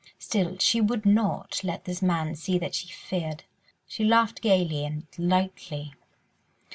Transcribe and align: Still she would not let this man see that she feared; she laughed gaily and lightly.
Still 0.17 0.57
she 0.57 0.81
would 0.81 1.05
not 1.05 1.63
let 1.63 1.85
this 1.85 2.01
man 2.01 2.33
see 2.33 2.57
that 2.57 2.73
she 2.73 2.87
feared; 2.87 3.43
she 3.85 4.03
laughed 4.03 4.41
gaily 4.41 4.83
and 4.83 5.05
lightly. 5.19 5.93